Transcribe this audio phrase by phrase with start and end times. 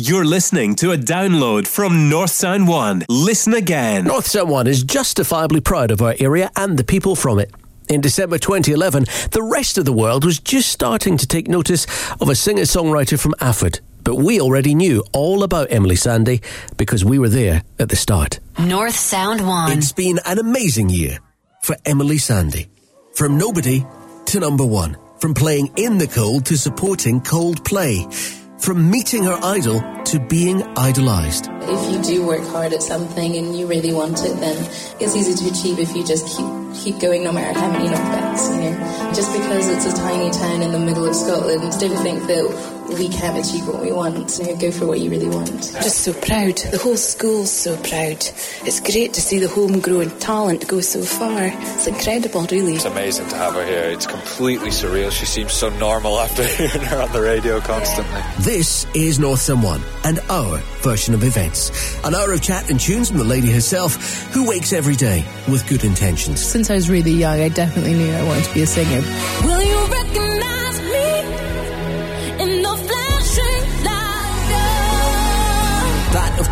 [0.00, 3.04] You're listening to a download from North Sound One.
[3.08, 4.04] Listen again.
[4.04, 7.50] North Sound One is justifiably proud of our area and the people from it.
[7.88, 11.84] In December 2011, the rest of the world was just starting to take notice
[12.20, 13.80] of a singer songwriter from Alford.
[14.04, 16.44] But we already knew all about Emeli Sandé
[16.76, 18.38] because we were there at the start.
[18.56, 19.76] North Sound One.
[19.76, 21.18] It's been an amazing year
[21.62, 22.68] for Emeli Sandé.
[23.16, 23.84] From nobody
[24.26, 24.96] to number one.
[25.18, 28.37] From playing in the cold to supporting Coldplay.
[28.58, 31.48] From meeting her idol to being idolised.
[31.62, 34.56] If you do work hard at something and you really want it, then
[35.00, 38.48] it's easy to achieve if you just keep keep going no matter how many knockbacks,
[38.54, 39.12] you know.
[39.14, 43.08] Just because it's a tiny town in the middle of Scotland, don't think that we
[43.08, 44.38] can achieve what we want.
[44.38, 45.48] You know, go for what you really want.
[45.82, 46.56] Just so proud.
[46.56, 48.24] The whole school's so proud.
[48.64, 51.50] It's great to see the homegrown talent go so far.
[51.52, 52.74] It's incredible, really.
[52.74, 53.84] It's amazing to have her here.
[53.90, 55.10] It's completely surreal.
[55.10, 58.20] She seems so normal after hearing her on the radio constantly.
[58.40, 61.70] This is North Sound One and our version of events.
[62.04, 63.96] An hour of chat and tunes from the lady herself
[64.32, 66.40] who wakes every day with good intentions.
[66.40, 69.02] Since I was really young, I definitely knew I wanted to be a singer.
[69.44, 70.37] Will you recognize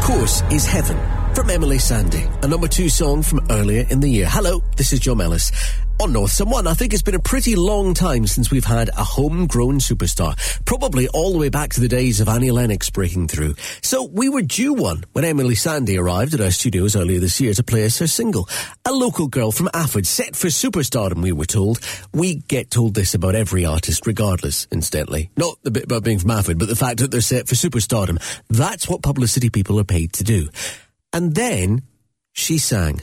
[0.06, 1.15] course, is Heaven
[1.46, 4.26] from Emeli Sandé, a number two song from earlier in the year.
[4.28, 5.52] Hello, this is Joe Mellis.
[6.00, 8.88] On North Sound One, I think it's been a pretty long time since we've had
[8.90, 10.36] a homegrown superstar.
[10.64, 13.54] Probably all the way back to the days of Annie Lennox breaking through.
[13.80, 17.54] So we were due one when Emeli Sandé arrived at our studios earlier this year
[17.54, 18.48] to play us her single.
[18.84, 21.78] A local girl from Alford, set for superstardom, we were told.
[22.12, 25.30] We get told this about every artist, regardless, incidentally.
[25.36, 28.20] Not the bit about being from Alford, but the fact that they're set for superstardom.
[28.48, 30.48] That's what publicity people are paid to do.
[31.12, 31.82] And then
[32.32, 33.00] she sang.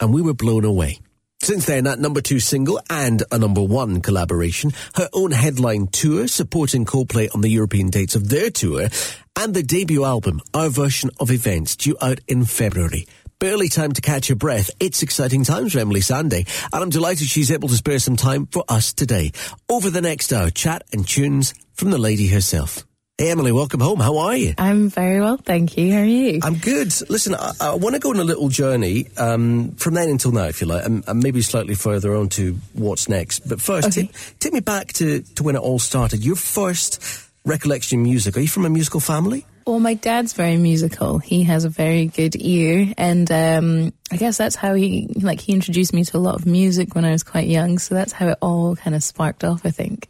[0.00, 1.00] And we were blown away.
[1.42, 6.28] Since then, that number two single and a number one collaboration, her own headline tour
[6.28, 8.88] supporting Coldplay on the European dates of their tour,
[9.36, 13.06] and the debut album, our version of events, due out in February.
[13.38, 14.70] Barely time to catch your breath.
[14.80, 18.44] It's exciting times for Emeli Sandé, and I'm delighted she's able to spare some time
[18.44, 19.32] for us today.
[19.70, 22.84] Over the next hour, chat and tunes from the lady herself.
[23.20, 24.00] Hey, Emeli, welcome home.
[24.00, 24.54] How are you?
[24.56, 25.92] I'm very well, thank you.
[25.92, 26.40] How are you?
[26.42, 26.86] I'm good.
[27.10, 30.44] Listen, I, I want to go on a little journey um, from then until now,
[30.44, 33.46] if you like, and, and, maybe slightly further on to what's next.
[33.46, 34.06] But first, Okay.
[34.06, 36.24] take, take me back to, to when it all started.
[36.24, 38.38] Your first recollection of music.
[38.38, 39.44] Are you from a musical family?
[39.66, 41.18] Well, my dad's very musical.
[41.18, 45.52] He has a very good ear, and um, I guess that's how he like he
[45.52, 47.78] introduced me to a lot of music when I was quite young.
[47.78, 49.66] So that's how it all kind of sparked off.
[49.66, 50.08] I think.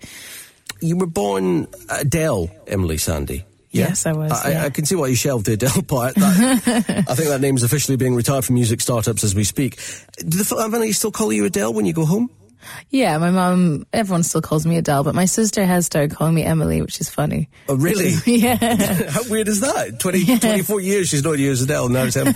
[0.81, 3.45] You were born uh, Adele, Emeli Sandé.
[3.73, 3.89] Yeah?
[3.89, 4.65] Yes, I was, I, yeah.
[4.65, 6.17] I can see why you shelved the Adele part.
[6.17, 9.77] That, I think that name's officially being retired from music startups as we speak.
[10.19, 12.31] Do the family still call you Adele when you go home?
[12.91, 13.87] Yeah, my mom.
[13.93, 17.09] Everyone still calls me Adele, but my sister has started calling me Emily, which is
[17.09, 17.49] funny.
[17.69, 18.15] Oh, really?
[18.27, 18.57] yeah.
[19.11, 19.99] How weird is that?
[20.01, 22.31] 20, 24 years she's you as Adele, now it's Emma.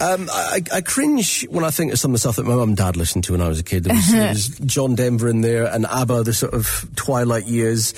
[0.00, 2.70] um, I, I cringe when I think of some of the stuff that my mum
[2.70, 3.84] and dad listened to when I was a kid.
[3.84, 7.92] There was, there was John Denver in there and ABBA, the sort of twilight years.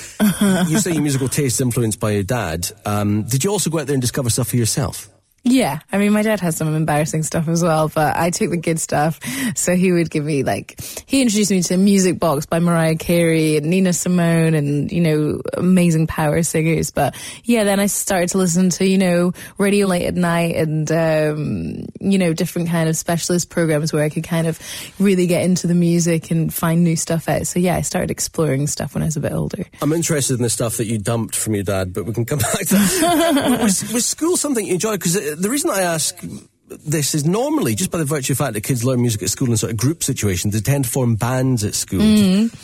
[0.69, 2.71] you say your musical taste influenced by your dad.
[2.87, 5.12] Um, did you also go out there and discover stuff for yourself?
[5.45, 8.57] Yeah, I mean, my dad has some embarrassing stuff as well, but I took the
[8.57, 9.19] good stuff.
[9.57, 13.57] So he would give me like, he introduced me to Music Box by Mariah Carey
[13.57, 16.93] and Nina Simone and, you know, amazing power singers.
[16.93, 20.93] But yeah, then I started to listen to, you know, Radio Late at Night and,
[20.93, 24.61] um, you know, different kind of specialist programs where I could kind of
[25.01, 27.49] really get into the music and find new stuff out.
[27.49, 29.65] So yeah, I started exploring stuff when I was a bit older.
[29.81, 32.39] I'm interested in the stuff that you dumped from your dad, but we can come
[32.53, 33.59] back to that.
[33.63, 35.01] was, was school something you enjoyed?
[35.01, 36.19] Because the reason I ask
[36.69, 39.29] this is normally just by the virtue of the fact that kids learn music at
[39.29, 42.01] school in sort of group situations, they tend to form bands at school,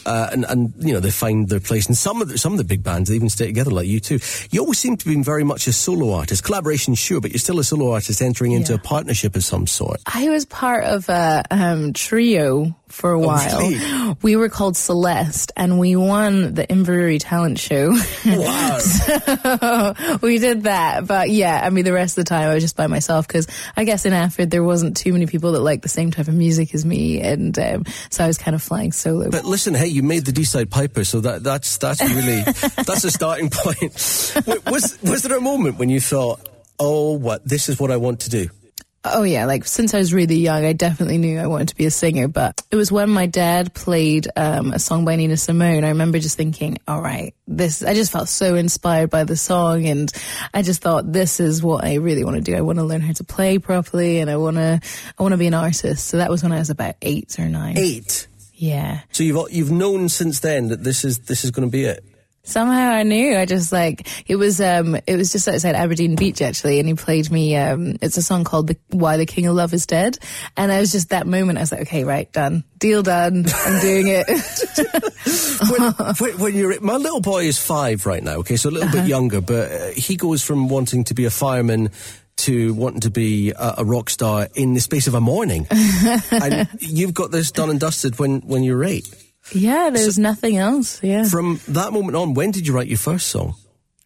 [0.06, 1.86] uh, and and you know they find their place.
[1.86, 4.48] And some of the, some of the big bands they even stay together, like U2.
[4.53, 7.58] You always seem to be very much a solo artist, collaboration sure, but you're still
[7.58, 8.78] a solo artist entering into Yeah.
[8.78, 10.00] a partnership of some sort.
[10.06, 13.58] I was part of a um, trio for a while.
[13.60, 14.14] really?
[14.22, 17.92] We were called Celeste, and we won the Inverurie Talent Show.
[18.25, 18.78] Wow.
[18.78, 22.62] so we did that, but yeah, I mean, the rest of the time I was
[22.64, 23.46] just by myself because
[23.76, 26.34] I guess in Alford there wasn't too many people that liked the same type of
[26.34, 29.30] music as me, and um, so I was kind of flying solo.
[29.30, 32.42] But listen, hey, you made the Deeside Piper, so that that's that's really
[32.86, 33.92] that's a starting point.
[34.66, 36.48] Was was there a moment when you thought,
[36.78, 38.48] oh, what this is what I want to do?
[39.04, 41.86] Oh yeah, like since I was really young, I definitely knew I wanted to be
[41.86, 42.26] a singer.
[42.26, 45.84] But it was when my dad played um, a song by Nina Simone.
[45.84, 49.86] I remember just thinking, "All right, this." I just felt so inspired by the song,
[49.86, 50.12] and
[50.52, 52.56] I just thought, "This is what I really want to do.
[52.56, 54.80] I want to learn how to play properly, and I want to,
[55.18, 57.48] I want to be an artist." So that was when I was about eight or
[57.48, 57.78] nine.
[57.78, 58.26] Eight.
[58.54, 59.02] Yeah.
[59.12, 62.04] So you've you've known since then that this is this is going to be it.
[62.48, 63.36] Somehow I knew.
[63.36, 64.58] I just like it was.
[64.58, 67.54] Um, it was just outside Aberdeen Beach actually, and he played me.
[67.56, 70.18] Um, it's a song called the, "Why the King of Love Is Dead,"
[70.56, 71.58] and I was just that moment.
[71.58, 73.44] I was like, okay, right, done, deal done.
[73.54, 74.26] I'm doing it.
[76.20, 78.36] when, when, you're my little boy is five right now.
[78.36, 81.30] Okay, so a little bit younger, but uh, he goes from wanting to be a
[81.30, 81.90] fireman
[82.38, 85.66] to wanting to be a, a rock star in the space of a morning.
[86.30, 89.06] and you've got this done and dusted when when you're eight.
[89.52, 91.02] Yeah, there's was nothing else.
[91.02, 91.24] Yeah.
[91.24, 93.54] From that moment on, when did you write your first song?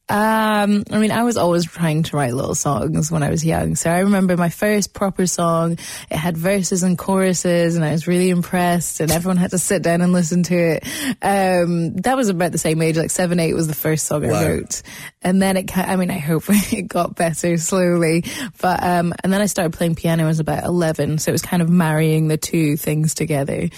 [0.08, 3.76] Um, I mean, I was always trying to write little songs when I was young.
[3.76, 5.78] So I remember my first proper song.
[6.10, 9.00] It had verses and choruses, and I was really impressed.
[9.00, 10.84] And everyone had to sit down and listen to it.
[11.22, 14.34] Um, that was about the same age, like seven, eight was the first song Wow.
[14.34, 14.82] I wrote.
[15.22, 15.76] And then it.
[15.78, 18.24] I mean, I hope it got better slowly.
[18.60, 20.22] But um, and then I started playing piano.
[20.22, 23.68] when I was about eleven, so it was kind of marrying the two things together.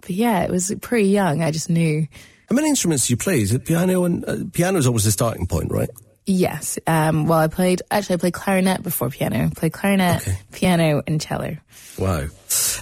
[0.00, 1.42] But yeah, it was pretty young.
[1.42, 2.06] I just knew.
[2.52, 3.40] How many instruments do you play?
[3.40, 5.88] Is it piano and uh, piano is always the starting point, right?
[6.26, 6.78] Yes.
[6.86, 9.46] Um, well, I played, actually, I played clarinet before piano.
[9.46, 10.36] I played clarinet, Okay.
[10.52, 11.56] piano, and cello.
[11.96, 12.26] Wow.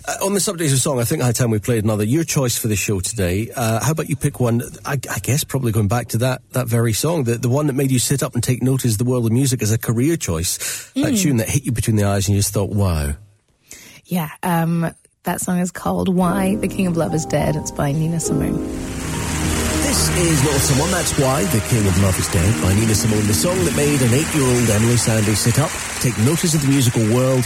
[0.08, 2.02] Uh, on the subject of song, I think high time we played another.
[2.02, 3.52] Your choice for the show today.
[3.54, 4.60] Uh, how about you pick one?
[4.84, 7.74] I, I guess probably going back to that that very song, the the one that
[7.74, 10.16] made you sit up and take notice of the world of music as a career
[10.16, 10.90] choice.
[10.94, 13.12] That tune that hit you between the eyes and you just thought, wow.
[14.04, 14.30] Yeah.
[14.42, 14.92] Um,
[15.22, 17.54] that song is called Why the King of Love is Dead.
[17.54, 18.58] It's by Nina Simone.
[19.90, 22.94] This is North Sound One, That's Why The King of Love is Dead by Nina
[22.94, 25.68] Simone, the song that made an eight-year-old Emeli Sandé sit up,
[26.00, 27.44] take notice of the musical world,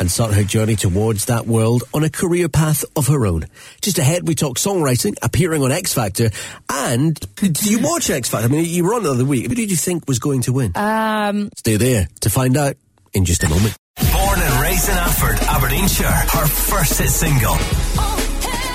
[0.00, 3.46] and start her journey towards that world on a career path of her own.
[3.80, 6.30] Just ahead, we talk songwriting, appearing on X Factor,
[6.68, 8.48] and do you watch X Factor?
[8.48, 9.46] I mean, you were on the other week.
[9.46, 10.72] Who did you think was going to win?
[10.74, 12.74] Um, Stay there to find out
[13.12, 13.76] in just a moment.
[14.12, 17.54] Born and raised in Alford, Aberdeenshire, her first hit single.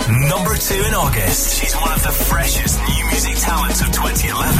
[0.09, 1.61] Number two in August.
[1.61, 4.57] She's one of the freshest new music talents of 2011.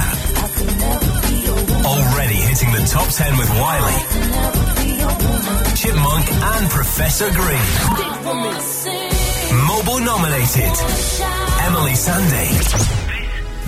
[1.86, 3.98] Already hitting the top 10 with Wiley,
[5.74, 7.66] Chipmunk, and Professor Green.
[9.66, 10.70] MOBO nominated.
[11.66, 12.46] Emeli Sandé.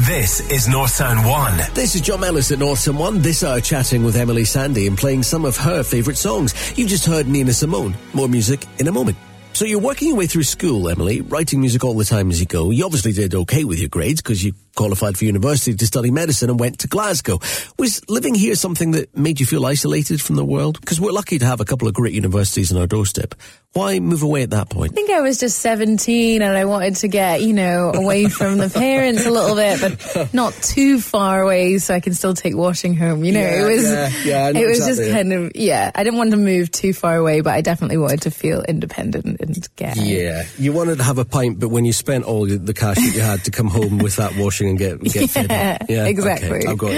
[0.06, 1.57] This is North Sound 1.
[1.74, 3.22] This is John Ellis at North Sound One.
[3.22, 6.54] This hour chatting with Emeli Sandé and playing some of her favourite songs.
[6.77, 7.95] You've just heard Nina Simone.
[8.13, 9.18] More music in a moment.
[9.62, 12.48] So you're working your way through school, Emily, writing music all the time as you
[12.48, 12.72] go.
[12.72, 16.50] You obviously did okay with your grades because you qualified for university to study medicine
[16.50, 17.39] and went to Glasgow.
[17.77, 20.79] Was living here something that made you feel isolated from the world?
[20.79, 23.35] Because we're lucky to have a couple of great universities on our doorstep.
[23.73, 24.91] Why move away at that point?
[24.91, 28.57] I think I was just 17 and I wanted to get, you know, away from
[28.57, 32.53] the parents a little bit, but not too far away so I can still take
[32.53, 33.24] washing home.
[33.24, 35.06] You know, Yeah, it was, yeah, yeah, it was exactly.
[35.06, 37.95] just kind of, yeah, I didn't want to move too far away, but I definitely
[37.97, 39.95] wanted to feel independent and get.
[39.95, 43.13] Yeah, you wanted to have a pint, but when you spent all the cash that
[43.15, 45.83] you had to come home with that washing and get get fed up.
[45.89, 46.65] Yeah, exactly.
[46.65, 46.91] Okay, I've got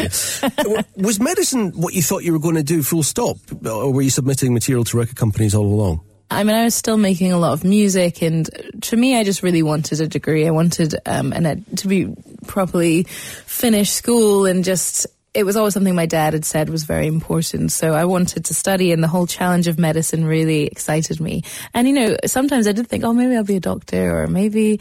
[0.66, 0.78] you.
[0.96, 4.10] Was medicine what you thought you were going to do, full stop, or were you
[4.10, 6.02] submitting material to record companies all along?
[6.32, 8.50] I mean, I was still making a lot of music, and
[8.84, 10.48] to me, I just really wanted a degree.
[10.48, 12.16] I wanted um, an ed- to be
[12.48, 17.08] properly finish school, and just it was always something my dad had said was very
[17.08, 17.72] important.
[17.72, 21.44] So I wanted to study, and the whole challenge of medicine really excited me.
[21.74, 24.80] And you know, sometimes I did think, oh, maybe I'll be a doctor, or maybe,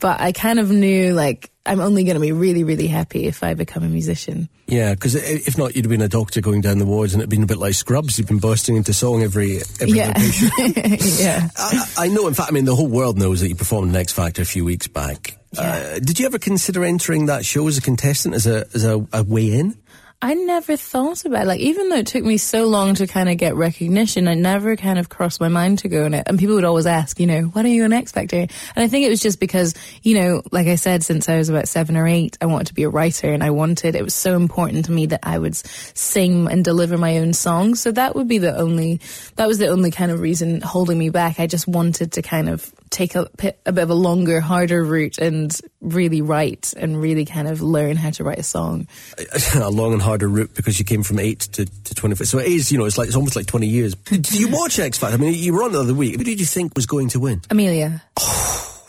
[0.00, 3.42] but I kind of knew like I'm only going to be really, really happy if
[3.42, 4.50] I become a musician.
[4.66, 7.30] Yeah, because if not, you'd have been a doctor going down the wards, and it'd
[7.30, 8.18] been a bit like Scrubs.
[8.18, 10.12] You've been bursting into song every every Yeah.
[10.18, 11.48] yeah.
[11.56, 12.28] I, I know.
[12.28, 14.46] In fact, I mean, the whole world knows that you performed in X Factor a
[14.46, 15.38] few weeks back.
[15.56, 19.06] Uh, did you ever consider entering that show as a contestant, as a as a,
[19.12, 19.76] a way in?
[20.22, 21.46] I never thought about it.
[21.46, 24.74] Like, even though it took me so long to kind of get recognition, I never
[24.74, 26.22] kind of crossed my mind to go on it.
[26.26, 28.36] And people would always ask, you know, when are you on X Factor?
[28.38, 31.50] And I think it was just because, you know, like I said, since I was
[31.50, 34.14] about seven or eight, I wanted to be a writer and I wanted, it was
[34.14, 37.82] so important to me that I would sing and deliver my own songs.
[37.82, 39.00] So that would be the only,
[39.36, 41.38] that was the only kind of reason holding me back.
[41.38, 44.82] I just wanted to kind of take a, bit- a bit of a longer, harder
[44.84, 48.86] route and really write and really kind of learn how to write a song.
[49.54, 52.28] a long and harder route because you came from eight to, to 25.
[52.28, 53.94] So it is, you know, it's like, it's almost like 20 years.
[54.04, 55.14] Did you watch X Factor?
[55.14, 56.16] I mean, you were on the other week.
[56.16, 57.42] Who did you think was going to win?
[57.50, 58.02] Amelia.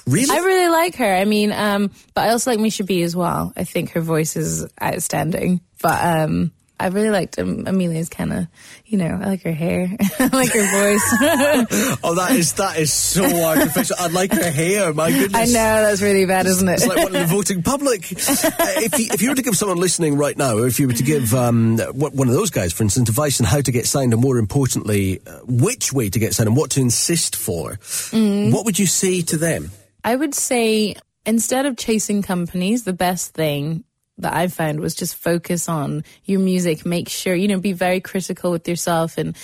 [0.08, 0.38] Really?
[0.38, 1.16] I really like her.
[1.16, 3.52] I mean, um, but I also like Misha B as well.
[3.58, 5.62] I think her voice is outstanding.
[5.82, 8.48] But um, I really liked um, Amelia's kind of,
[8.86, 9.89] you know, I like her hair,
[10.20, 12.00] I like her voice.
[12.03, 13.96] oh, that is, that is so artificial.
[13.98, 15.41] I like her hair, my goodness.
[15.41, 16.74] I know that's really bad, isn't it?
[16.74, 18.12] It's like one of the voting public.
[18.46, 20.88] Uh, if, you, if you were to give someone listening right now, or if you
[20.88, 23.86] were to give um, one of those guys, for instance, advice on how to get
[23.86, 27.79] signed, and more importantly, uh, which way to get signed and what to insist for,
[28.12, 29.72] what would you say to them?
[30.03, 33.84] I would say instead of chasing companies, the best thing
[34.17, 36.86] that I've found was just focus on your music.
[36.86, 39.36] Make sure, you know, be very critical with yourself and,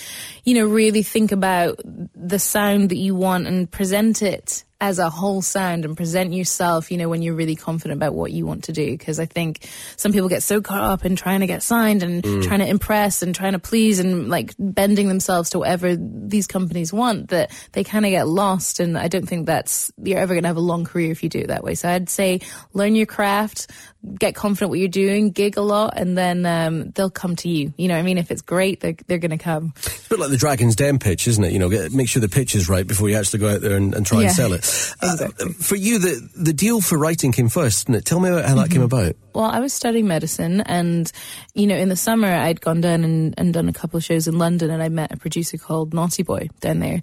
[0.43, 5.11] you know, really think about the sound that you want and present it as a
[5.11, 8.63] whole sound and present yourself, you know, when you're really confident about what you want
[8.63, 8.89] to do.
[8.89, 12.23] Because I think some people get so caught up in trying to get signed and
[12.23, 12.43] mm.
[12.43, 16.91] trying to impress and trying to please and like bending themselves to whatever these companies
[16.91, 18.79] want that they kind of get lost.
[18.79, 21.29] And I don't think that's, you're ever going to have a long career if you
[21.29, 21.75] do it that way.
[21.75, 22.41] So I'd say
[22.73, 23.69] learn your craft,
[24.17, 27.73] get confident what you're doing, gig a lot, and then um, they'll come to you.
[27.77, 28.17] You know what I mean?
[28.17, 29.73] If it's great, they're, they're going to come.
[29.77, 31.51] It's a bit like the Dragon's Den pitch, isn't it?
[31.53, 33.77] You know, get, make sure the pitch is right before you actually go out there
[33.77, 34.61] and, and try Yeah, and sell it.
[35.03, 35.27] Uh,
[35.59, 38.05] for you, the the deal for writing came first, didn't it?
[38.05, 38.73] Tell me about how that Mm-hmm.
[38.73, 39.15] came about.
[39.33, 41.09] Well, I was studying medicine, and
[41.55, 44.27] you know, in the summer, I'd gone down and, and done a couple of shows
[44.27, 47.01] in London, and I met a producer called Naughty Boy down there,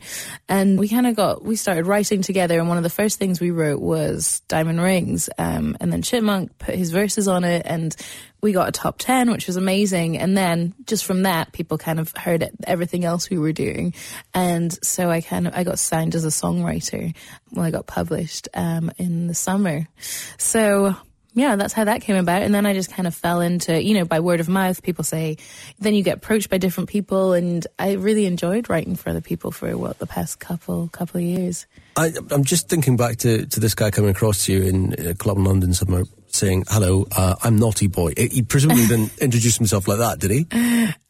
[0.49, 2.59] and we kind of got we started writing together.
[2.59, 6.57] And one of the first things we wrote was Diamond Rings, um, and then Chipmunk
[6.59, 7.95] put his verses on it, and
[8.40, 10.18] we got a top ten, which was amazing.
[10.18, 13.95] And then just from that, people kind of heard it, everything else we were doing,
[14.35, 17.14] and so I kind of I got signed as a songwriter
[17.50, 19.88] when I got published um, in the summer.
[20.38, 20.97] So
[21.35, 22.42] yeah, that's how that came about.
[22.42, 25.04] And then I just kind of fell into, you know, by word of mouth, people
[25.04, 25.37] say,
[25.78, 27.32] then you get approached by different people.
[27.32, 31.25] And I really enjoyed writing for other people for what the past couple, couple of
[31.25, 31.66] years.
[31.97, 35.14] I, I'm just thinking back to, to this guy coming across to you in a
[35.14, 38.14] club in London somewhere saying, hello, uh, I'm Naughty Boy.
[38.16, 40.47] He presumably didn't introduce himself like that, did he?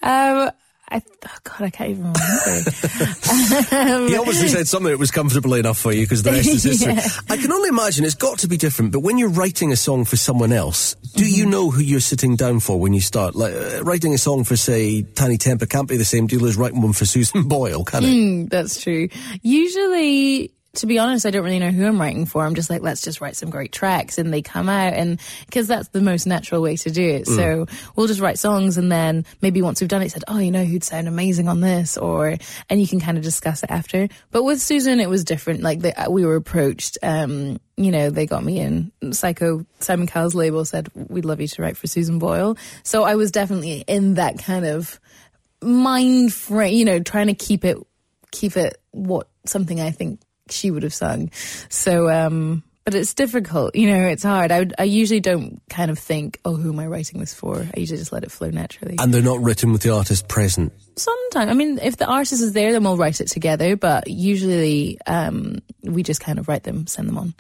[0.03, 0.51] Um,
[0.91, 2.15] I, oh God, I can't even remember.
[4.09, 6.95] He obviously said something that was comfortable enough for you because the rest is history.
[6.95, 7.07] Yeah.
[7.29, 10.05] I can only imagine it's got to be different, but when you're writing a song
[10.05, 13.35] for someone else, do you know who you're sitting down for when you start?
[13.35, 16.57] Like, uh, writing a song for, say, Tinie Tempah can't be the same deal as
[16.57, 18.51] writing one for Susan Boyle, can it?
[18.51, 19.09] That's true.
[19.43, 22.45] Usually, to be honest, I don't really know who I'm writing for.
[22.45, 24.93] I'm just like, let's just write some great tracks and they come out.
[24.93, 27.27] And because that's the most natural way to do it.
[27.27, 27.67] So
[27.97, 30.65] we'll just write songs and then maybe once we've done it, said, oh, you know,
[30.65, 31.99] who'd sound amazing on this?
[31.99, 32.37] Or,
[32.71, 34.09] and you can kind of discuss it after.
[34.31, 35.63] But with Susan, it was different.
[35.63, 38.93] Like the, we were approached, um, you know, they got me in.
[39.03, 42.57] Syco, Simon Cowell's label said, we'd love you to write for Susan Boyle.
[42.85, 45.01] So I was definitely in that kind of
[45.61, 47.79] mind frame, you know, trying to keep it,
[48.31, 50.21] keep it what something I think
[50.51, 51.31] she would have sung.
[51.69, 54.51] So, um, but it's difficult, you know, it's hard.
[54.51, 57.59] I, would, I usually don't kind of think, oh, who am I writing this for?
[57.59, 58.97] I usually just let it flow naturally.
[58.99, 60.73] And they're not written with the artist present.
[60.97, 64.99] Sometimes, I mean, if the artist is there, then we'll write it together, but usually,
[65.07, 67.35] um, we just kind of write them, send them on.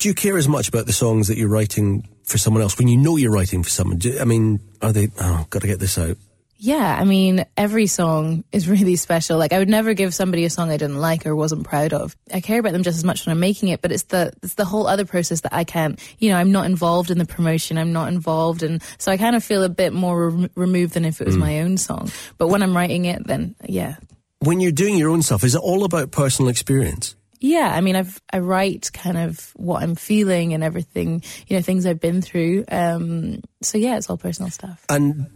[0.00, 2.88] Do you care as much about the songs that you're writing for someone else when
[2.88, 3.96] you know you're writing for someone?
[3.96, 6.18] Do, I mean, are they, oh, got to get this out?
[6.62, 9.38] Yeah, I mean, every song is really special.
[9.38, 12.14] Like, I would never give somebody a song I didn't like or wasn't proud of.
[12.34, 14.54] I care about them just as much when I'm making it, but it's the it's
[14.54, 15.98] the whole other process that I can't.
[16.18, 17.78] You know, I'm not involved in the promotion.
[17.78, 21.06] I'm not involved, and so I kind of feel a bit more rem- removed than
[21.06, 22.10] if it was my own song.
[22.36, 23.96] But when I'm writing it, then yeah,
[24.40, 27.16] When you're doing your own stuff, is it all about personal experience?
[27.42, 27.72] yeah.
[27.74, 31.22] I mean, I've I write kind of what I'm feeling and everything.
[31.46, 32.66] You know, things I've been through.
[32.70, 34.84] Um, so yeah, it's all personal stuff.
[34.90, 35.26] And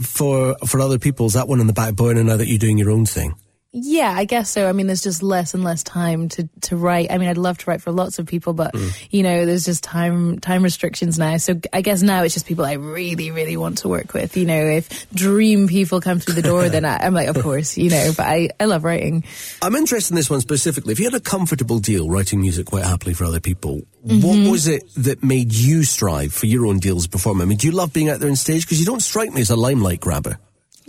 [0.00, 2.78] for for other people, is that one in the back burner now that you're doing
[2.78, 3.34] your own thing?
[3.78, 4.68] Yeah, I guess so.
[4.68, 7.10] I mean, there's just less and less time to, to write.
[7.10, 8.74] I mean, I'd love to write for lots of people, but
[9.10, 11.36] you know, there's just time time restrictions now.
[11.36, 14.34] So I guess now it's just people I really, really want to work with.
[14.34, 17.76] You know, if dream people come through the door, then I, I'm like, of course,
[17.76, 18.12] you know.
[18.16, 19.24] But I, I love writing.
[19.60, 20.92] I'm interested in this one specifically.
[20.92, 24.24] If you had a comfortable deal writing music quite happily for other people, Mm-hmm.
[24.24, 27.42] what was it that made you strive for your own deals as a performer?
[27.42, 28.64] I mean, do you love being out there on stage?
[28.64, 30.38] Because you don't strike me as a limelight grabber.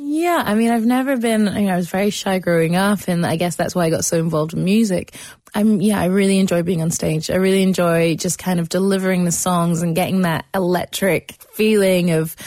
[0.10, 3.26] Yeah, I mean, I've never been, you know, I was very shy growing up, and
[3.26, 5.14] I guess that's why I got so involved in music.
[5.54, 7.30] I'm, yeah, I really enjoy being on stage.
[7.30, 12.38] I really enjoy just kind of delivering the songs and getting that electric feeling of,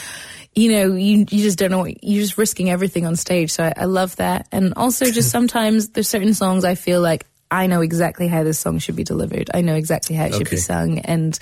[0.55, 3.51] you know, you, you just don't know what, you're just risking everything on stage.
[3.51, 4.47] So I, I love that.
[4.51, 8.57] And also just sometimes there's certain songs I feel like I know exactly how this
[8.59, 9.51] song should be delivered.
[9.53, 10.55] I know exactly how it should Okay.
[10.55, 10.97] be sung.
[10.99, 11.37] And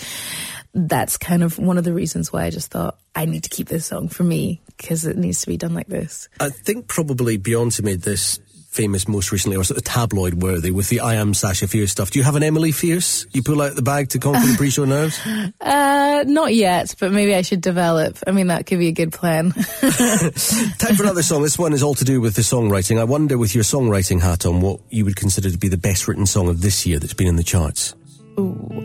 [0.73, 3.69] that's kind of one of the reasons why I just thought I need to keep
[3.69, 6.29] this song for me because it needs to be done like this.
[6.39, 10.89] I think probably Beyonce made this famous most recently, or sort of tabloid worthy, with
[10.89, 12.12] the I Am Sasha Fierce stuff.
[12.12, 14.86] Do you have an Emily Fierce you pull out the bag to conquer the pre-show
[14.86, 15.19] nerves?
[15.59, 18.19] Uh, not yet, but maybe I should develop.
[18.27, 19.51] I mean, that could be a good plan.
[19.81, 21.41] Time for another song.
[21.41, 23.00] This one is all to do with the songwriting.
[23.00, 26.07] I wonder, with your songwriting hat on, what you would consider to be the best
[26.07, 27.95] written song of this year that's been in the charts.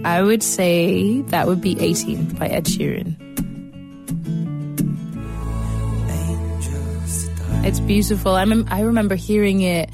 [0.05, 3.15] I would say that would be A Team by Ed Sheeran.
[7.65, 8.35] It's beautiful.
[8.35, 9.89] I, mem- I remember hearing it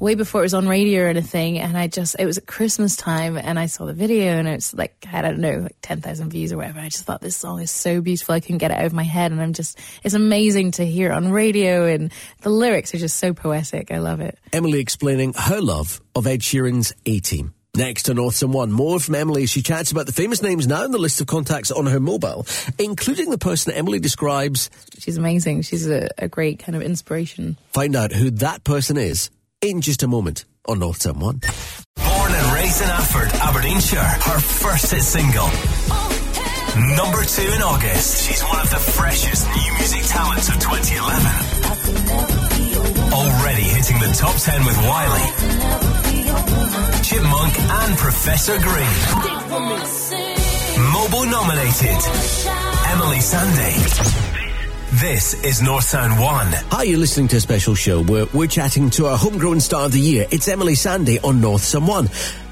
[0.00, 1.60] way before it was on radio or anything.
[1.60, 4.74] And I just, it was at Christmas time and I saw the video and it's
[4.74, 6.80] like, I don't know, like 10,000 views or whatever.
[6.80, 8.34] I just thought this song is so beautiful.
[8.34, 9.30] I couldn't get it out of my head.
[9.30, 13.18] And I'm just, it's amazing to hear it on radio and the lyrics are just
[13.18, 13.92] so poetic.
[13.92, 14.36] I love it.
[14.52, 17.54] Emily explaining her love of Ed Sheeran's A Team.
[17.74, 19.46] Next to North One, more from Emily.
[19.46, 22.46] She chats about the famous names now in the list of contacts on her mobile,
[22.78, 24.68] including the person Emily describes.
[24.98, 25.62] She's amazing.
[25.62, 27.56] She's a, a great kind of inspiration.
[27.72, 29.30] Find out who that person is
[29.62, 31.40] in just a moment on North One.
[31.96, 35.48] Born and raised in Alford, Aberdeenshire, her first hit single.
[36.94, 38.28] Number two in August.
[38.28, 43.12] She's one of the freshest new music talents of 2011.
[43.14, 46.81] Already hitting the top 10 with Wiley.
[47.02, 48.86] Chipmunk and Professor Green.
[50.92, 51.98] MOBO nominated.
[52.92, 54.20] Emeli Sandé.
[55.00, 56.20] This is North Sound 1.
[56.70, 59.92] Hi, you're listening to a special show where we're chatting to our homegrown star of
[59.92, 60.26] the year.
[60.30, 62.08] It's Emeli Sandé on North Sound 1.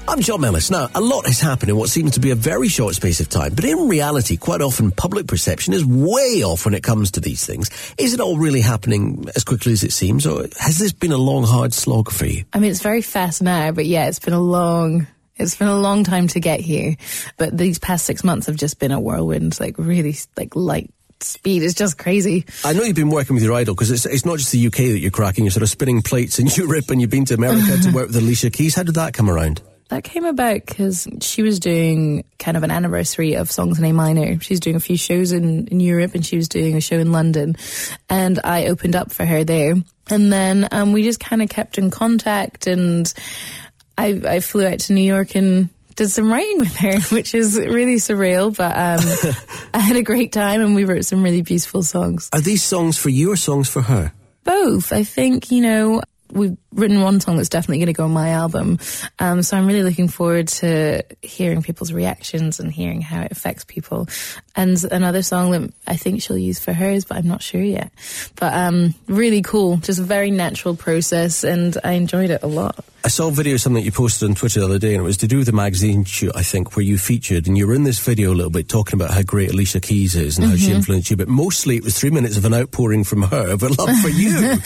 [0.07, 0.71] I'm John Mellis.
[0.71, 3.29] Now, a lot has happened in what seems to be a very short space of
[3.29, 7.19] time, but in reality, quite often public perception is way off when it comes to
[7.19, 7.69] these things.
[7.97, 11.17] Is it all really happening as quickly as it seems, or has this been a
[11.17, 12.43] long, hard slog for you?
[12.51, 15.79] I mean, it's very fast now, but yeah, it's been a long, it's been a
[15.79, 16.95] long time to get here.
[17.37, 20.91] But these past six months have just been a whirlwind, like really, like light
[21.21, 21.61] speed.
[21.61, 22.45] It's just crazy.
[22.65, 24.77] I know you've been working with your idol because it's, it's not just the UK
[24.77, 25.45] that you're cracking.
[25.45, 28.15] You're sort of spinning plates in Europe and you've been to America to work with
[28.15, 28.75] Alicia Keys.
[28.75, 29.61] How did that come around?
[29.91, 33.91] That came about because she was doing kind of an anniversary of Songs in A
[33.91, 34.39] Minor.
[34.39, 37.11] She's doing a few shows in, in Europe and she was doing a show in
[37.11, 37.57] London.
[38.09, 39.75] And I opened up for her there.
[40.09, 43.13] And then um, we just kind of kept in contact and
[43.97, 45.67] I, I flew out to New York and
[45.97, 50.31] did some writing with her, which is really surreal, but um, I had a great
[50.31, 52.29] time and we wrote some really beautiful songs.
[52.31, 54.13] Are these songs for you or songs for her?
[54.45, 54.93] Both.
[54.93, 58.29] I think, you know, we've written one song that's definitely going to go on my
[58.29, 58.79] album.
[59.19, 63.63] Um, so I'm really looking forward to hearing people's reactions and hearing how it affects
[63.63, 64.07] people.
[64.55, 67.91] And another song that I think she'll use for hers, but I'm not sure yet.
[68.35, 72.83] But um, really cool, just a very natural process, and I enjoyed it a lot.
[73.03, 75.17] I saw a video, something you posted on Twitter the other day, and it was
[75.17, 77.83] to do with the magazine shoot, I think, where you featured, and you were in
[77.83, 80.67] this video a little bit talking about how great Alicia Keys is and how she
[80.67, 80.75] mm-hmm.
[80.75, 83.69] influenced you, but mostly it was three minutes of an outpouring from her of her
[83.69, 84.31] love for you.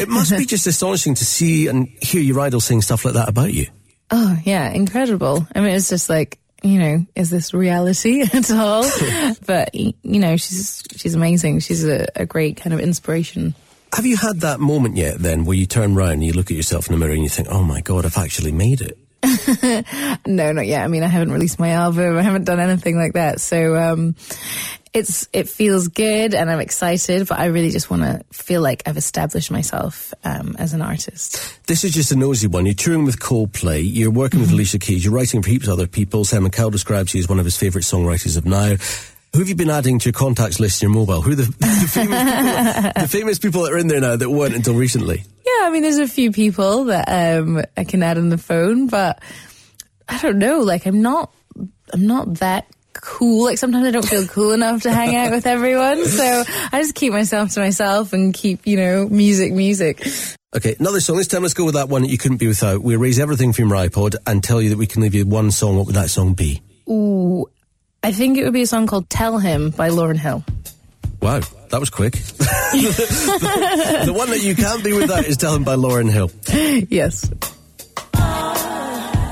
[0.00, 3.28] it must be just astonishing to see and hear your idol saying stuff like that
[3.28, 3.66] about you.
[4.10, 5.46] Oh, yeah, incredible.
[5.54, 8.88] I mean, it's just like, you know, is this reality at all?
[9.46, 11.60] but, you know, she's she's amazing.
[11.60, 13.54] She's a, a great kind of inspiration.
[13.94, 16.56] Have you had that moment yet then where you turn round and you look at
[16.56, 18.98] yourself in the mirror and you think, oh my God, I've actually made it?
[20.26, 20.82] No, not yet.
[20.82, 22.16] I mean, I haven't released my album.
[22.16, 23.40] I haven't done anything like that.
[23.40, 24.16] So, um,
[24.94, 28.82] it's, it feels good and I'm excited, but I really just want to feel like
[28.86, 31.66] I've established myself, um, as an artist.
[31.66, 32.64] This is just a nosy one.
[32.64, 33.82] You're touring with Coldplay.
[33.84, 35.04] You're working with Alicia Keys.
[35.04, 36.24] You're writing for heaps of other people.
[36.24, 38.76] Simon Cowell describes you as one of his favourite songwriters of now.
[39.34, 41.20] Who have you been adding to your contacts list in your mobile?
[41.20, 44.30] Who are the, the, famous people, the famous people that are in there now that
[44.30, 45.24] weren't until recently?
[45.44, 48.86] Yeah, I mean, there's a few people that, um, I can add on the phone,
[48.86, 49.20] but
[50.08, 50.60] I don't know.
[50.60, 51.34] Like, I'm not,
[51.92, 53.46] I'm not that cool.
[53.46, 56.06] Like, sometimes I don't feel cool enough to hang out with everyone.
[56.06, 60.06] So I just keep myself to myself and keep, you know, music, music.
[60.54, 61.16] Okay, another song.
[61.16, 62.84] This time let's go with that one that you couldn't be without.
[62.84, 65.50] We erase everything from your iPod and tell you that we can leave you one
[65.50, 65.76] song.
[65.76, 66.62] What would that song be?
[66.88, 67.46] Ooh,
[68.04, 70.44] I think it would be a song called Tell Him by Lauryn Hill.
[71.22, 71.40] Wow,
[71.70, 72.12] that was quick.
[72.42, 76.30] the one that you can't be without is Tell Him by Lauryn Hill.
[76.90, 77.30] Yes.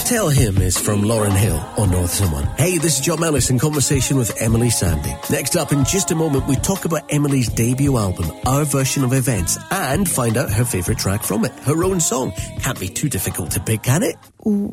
[0.09, 2.47] Tell Him is from Lauryn Hill on North Sound One.
[2.57, 5.31] Hey, this is John Mellis in conversation with Emeli Sandé.
[5.31, 9.13] Next up, in just a moment, we talk about Emily's debut album, Our Version of
[9.13, 12.33] Events, and find out her favourite track from it, her own song.
[12.61, 14.17] Can't be too difficult to pick, can it?
[14.47, 14.73] Ooh.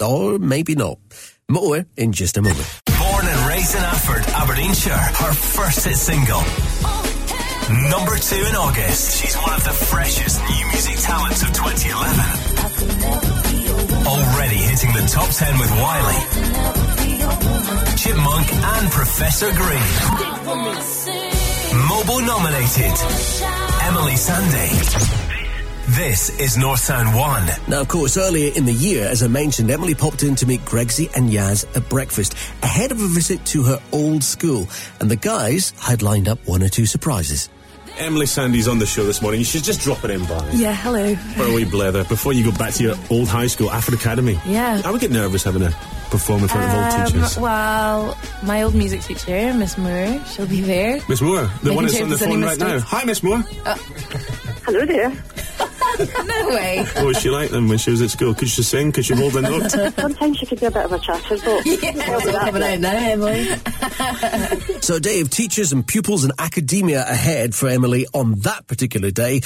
[0.00, 0.98] Or maybe not.
[1.48, 2.80] More in just a moment.
[3.22, 6.42] Born and raised in Alford, Aberdeenshire, her first hit single.
[7.88, 9.22] Number two in August.
[9.22, 12.18] She's one of the freshest new music talents of 2011.
[14.06, 16.18] Already hitting the top 10 with Wiley.
[17.96, 19.92] Chipmunk and Professor Green.
[21.86, 22.96] MOBO nominated.
[23.86, 25.31] Emeli Sandé.
[25.96, 27.48] This is North Sound 1.
[27.68, 30.60] Now, of course, earlier in the year, as I mentioned, Emily popped in to meet
[30.62, 34.66] Gregsy and Yaz at breakfast ahead of a visit to her old school,
[35.00, 37.50] and the guys had lined up one or two surprises.
[37.96, 39.42] Emeli Sandé's on the show this morning.
[39.42, 40.48] She's just dropping in by.
[40.54, 41.14] Yeah, hello.
[41.14, 44.40] For a wee blether before you go back to your old high school, Alford Academy.
[44.46, 44.80] Yeah.
[44.84, 45.72] I would get nervous having a
[46.08, 47.36] performance in front of old teachers.
[47.36, 51.02] Um, well, my old music teacher, Miss Moore, she'll be there.
[51.06, 52.80] Miss Moore, the Making one that's on the if there's any phone right now.
[52.80, 53.42] Hi, Miss Moore.
[54.64, 55.12] Hello there.
[56.24, 56.84] no way.
[56.94, 58.34] What was she like then when she was at school?
[58.34, 58.92] Could she sing?
[58.92, 59.70] Could she hold a note?
[59.70, 62.96] Sometimes she could be a bit of a chatter, but It's all coming out now,
[62.96, 63.46] Emily.
[64.80, 69.40] So, Dave, teachers and pupils and academia ahead for Emily on that particular day.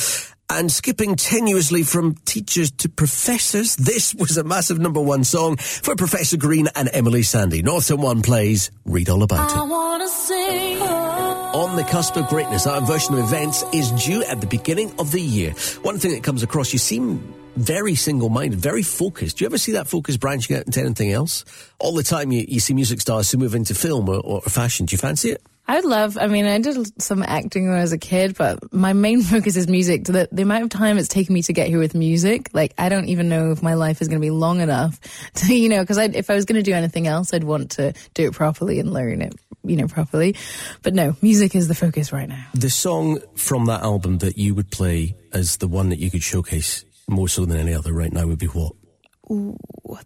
[0.48, 5.96] And skipping tenuously from teachers to professors, this was a massive number one song for
[5.96, 7.64] Professor Green and Emeli Sandé.
[7.64, 9.56] Northern One plays Read All About It.
[9.56, 10.80] I wanna sing.
[10.80, 15.10] On the cusp of greatness, our version of events is due at the beginning of
[15.10, 15.50] the year.
[15.82, 19.38] One thing that comes across, you seem very single-minded, very focused.
[19.38, 21.44] Do you ever see that focus branching out into anything else?
[21.80, 24.86] All the time you, you see music stars who move into film or, or fashion.
[24.86, 25.42] Do you fancy it?
[25.68, 28.92] I'd love, I mean, I did some acting when I was a kid, but my
[28.92, 30.04] main focus is music.
[30.04, 32.88] The, the amount of time it's taken me to get here with music, like, I
[32.88, 35.00] don't even know if my life is going to be long enough
[35.34, 37.94] to, you know, because if I was going to do anything else, I'd want to
[38.14, 40.36] do it properly and learn it, you know, properly.
[40.82, 42.46] But no, music is the focus right now.
[42.54, 46.22] The song from that album that you would play as the one that you could
[46.22, 48.72] showcase more so than any other right now would be what?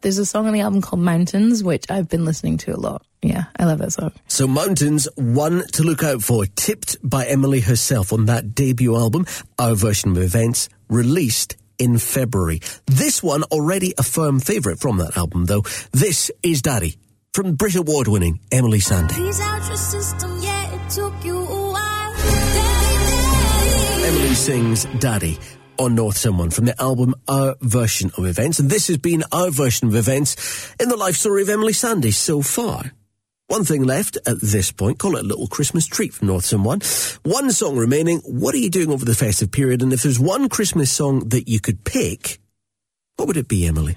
[0.01, 3.05] There's a song on the album called Mountains, which I've been listening to a lot.
[3.23, 4.13] Yeah, I love that song.
[4.29, 9.27] So Mountains, one to look out for, tipped by Emily herself on that debut album,
[9.59, 12.61] our version of events, released in February.
[12.87, 15.63] This one already a firm favourite from that album though.
[15.93, 16.97] This is Daddy
[17.33, 19.11] from Brit Award winning Emeli Sandé.
[19.11, 22.15] Please out your system, yeah, it took you a while.
[22.17, 24.05] Daddy, daddy.
[24.09, 25.39] Emily sings Daddy
[25.81, 28.59] on North Sound One from the album Our Version of Events.
[28.59, 32.13] And this has been our version of events in the life story of Emeli Sandé
[32.13, 32.93] so far.
[33.47, 36.83] One thing left at this point, call it a little Christmas treat from North Someone.
[37.23, 38.19] One song remaining.
[38.27, 39.81] What are you doing over the festive period?
[39.81, 42.41] And if there's one Christmas song that you could pick,
[43.17, 43.97] what would it be, Emily?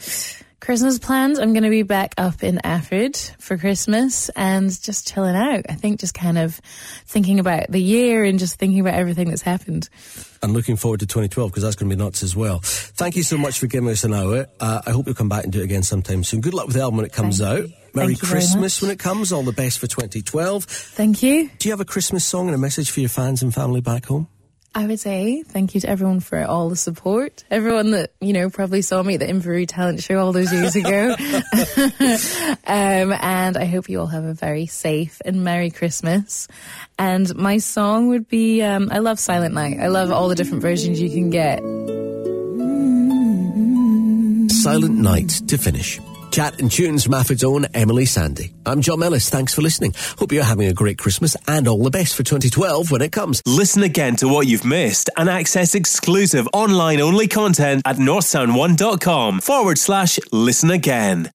[0.61, 1.37] Christmas plans.
[1.37, 5.65] I'm going to be back up in Alford for Christmas and just chilling out.
[5.67, 6.61] I think just kind of
[7.05, 9.89] thinking about the year and just thinking about everything that's happened.
[10.43, 12.59] And looking forward to 2012 because that's going to be nuts as well.
[12.61, 14.45] Thank you so much for giving us an hour.
[14.59, 16.41] Uh, I hope you'll come back and do it again sometime soon.
[16.41, 17.69] Good luck with the album when it comes Thank out.
[17.69, 17.73] you.
[17.93, 19.31] Merry Christmas when it comes.
[19.31, 20.65] All the best for 2012.
[20.65, 21.49] Thank you.
[21.59, 24.05] Do you have a Christmas song and a message for your fans and family back
[24.05, 24.27] home?
[24.75, 27.43] I would say thank you to everyone for all the support.
[27.51, 30.75] Everyone that, you know, probably saw me at the Inverurie Talent Show all those years
[30.75, 31.15] ago.
[32.65, 36.47] um, and I hope you all have a very safe and Merry Christmas.
[36.97, 39.77] And my song would be, um, I love Silent Night.
[39.79, 41.59] I love all the different versions you can get.
[44.51, 45.99] Silent Night to finish.
[46.33, 48.51] Chat and tunes from Alford's own Emeli Sandé.
[48.65, 49.29] I'm John Ellis.
[49.29, 49.93] Thanks for listening.
[50.17, 53.43] Hope you're having a great Christmas and all the best for 2012 when it comes.
[53.45, 59.77] Listen again to what you've missed and access exclusive online only content at northsound1.com forward
[59.77, 61.33] slash listen again.